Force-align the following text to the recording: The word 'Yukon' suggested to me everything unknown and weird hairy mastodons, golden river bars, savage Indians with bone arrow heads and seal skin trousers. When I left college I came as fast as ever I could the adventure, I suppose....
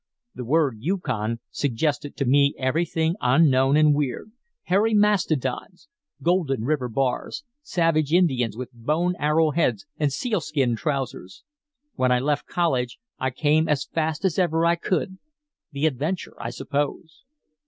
The 0.33 0.43
word 0.43 0.77
'Yukon' 0.79 1.41
suggested 1.51 2.17
to 2.17 2.25
me 2.25 2.55
everything 2.57 3.13
unknown 3.21 3.77
and 3.77 3.93
weird 3.93 4.31
hairy 4.63 4.95
mastodons, 4.95 5.89
golden 6.23 6.63
river 6.63 6.89
bars, 6.89 7.43
savage 7.61 8.11
Indians 8.11 8.57
with 8.57 8.71
bone 8.73 9.13
arrow 9.19 9.51
heads 9.51 9.85
and 9.99 10.11
seal 10.11 10.41
skin 10.41 10.75
trousers. 10.75 11.43
When 11.93 12.11
I 12.11 12.17
left 12.19 12.47
college 12.47 12.97
I 13.19 13.29
came 13.29 13.69
as 13.69 13.85
fast 13.85 14.25
as 14.25 14.39
ever 14.39 14.65
I 14.65 14.75
could 14.75 15.19
the 15.71 15.85
adventure, 15.85 16.33
I 16.41 16.49
suppose.... 16.49 17.23